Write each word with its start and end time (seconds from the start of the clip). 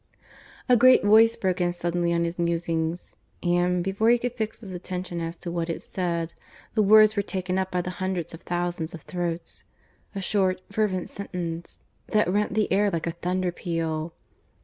A 0.67 0.75
great 0.75 1.03
voice 1.03 1.35
broke 1.35 1.61
in 1.61 1.71
suddenly 1.73 2.11
on 2.11 2.23
his 2.23 2.39
musings; 2.39 3.13
and, 3.43 3.83
before 3.83 4.09
he 4.09 4.17
could 4.17 4.33
fix 4.33 4.61
his 4.61 4.73
attention 4.73 5.21
as 5.21 5.37
to 5.37 5.51
what 5.51 5.69
it 5.69 5.83
said, 5.83 6.33
the 6.73 6.81
words 6.81 7.15
were 7.15 7.21
taken 7.21 7.59
up 7.59 7.69
by 7.69 7.81
the 7.81 7.91
hundreds 8.01 8.33
of 8.33 8.41
thousands 8.41 8.95
of 8.95 9.01
throats 9.03 9.63
a 10.15 10.19
short, 10.21 10.59
fervent 10.71 11.07
sentence 11.07 11.81
that 12.07 12.27
rent 12.27 12.55
the 12.55 12.71
air 12.73 12.89
like 12.89 13.05
a 13.05 13.11
thunder 13.11 13.51
peal. 13.51 14.15